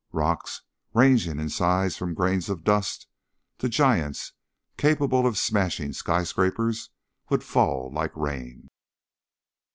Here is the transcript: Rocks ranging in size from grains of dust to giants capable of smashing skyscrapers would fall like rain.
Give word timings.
Rocks 0.13 0.63
ranging 0.95 1.39
in 1.39 1.49
size 1.49 1.95
from 1.95 2.15
grains 2.15 2.49
of 2.49 2.63
dust 2.63 3.05
to 3.59 3.69
giants 3.69 4.33
capable 4.75 5.27
of 5.27 5.37
smashing 5.37 5.93
skyscrapers 5.93 6.89
would 7.29 7.43
fall 7.43 7.91
like 7.93 8.15
rain. 8.17 8.67